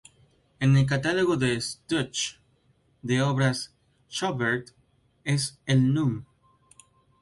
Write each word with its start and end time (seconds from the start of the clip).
En 0.59 0.75
el 0.77 0.87
catálogo 0.87 1.37
"Deutsch" 1.37 2.39
de 3.03 3.21
obras 3.21 3.67
de 4.09 4.15
Schubert 4.15 4.69
es 5.23 5.59
el 5.67 5.93
núm. 5.93 6.25